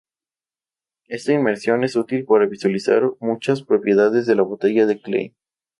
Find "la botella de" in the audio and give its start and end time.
4.33-4.99